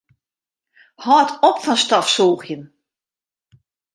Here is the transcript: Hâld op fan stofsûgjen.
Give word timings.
Hâld 1.05 1.29
op 1.49 1.57
fan 1.63 1.79
stofsûgjen. 1.83 2.63